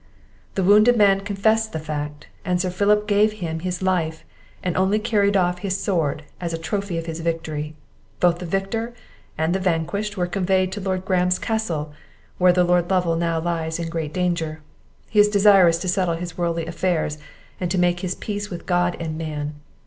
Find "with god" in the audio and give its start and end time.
18.49-18.97